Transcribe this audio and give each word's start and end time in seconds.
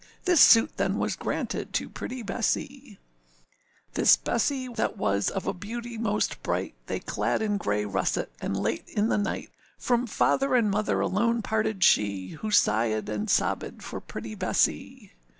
â 0.01 0.25
This 0.25 0.41
suit 0.41 0.77
then 0.77 0.97
was 0.97 1.15
granted 1.15 1.73
to 1.73 1.87
pretty 1.87 2.23
Bessee. 2.23 2.97
This 3.93 4.17
Bessee, 4.17 4.67
that 4.69 4.97
was 4.97 5.29
of 5.29 5.45
a 5.45 5.53
beauty 5.53 5.95
most 5.95 6.41
bright, 6.41 6.73
They 6.87 6.99
clad 6.99 7.43
in 7.43 7.57
grey 7.57 7.85
russet; 7.85 8.31
and 8.41 8.57
late 8.57 8.89
in 8.89 9.09
the 9.09 9.17
night 9.19 9.51
From 9.77 10.07
father 10.07 10.55
and 10.55 10.71
mother 10.71 11.01
alone 11.01 11.43
parted 11.43 11.83
she, 11.83 12.29
Who 12.29 12.47
sighèd 12.47 13.09
and 13.09 13.27
sobbèd 13.27 13.83
for 13.83 14.01
pretty 14.01 14.33
Bessee. 14.33 15.13